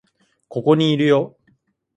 [0.47, 1.37] ここにいるよ